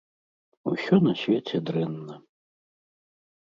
Усё 0.71 0.95
на 1.09 1.13
свеце 1.21 1.57
дрэнна. 1.69 2.15